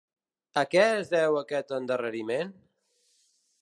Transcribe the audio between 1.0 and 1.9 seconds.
deu aquest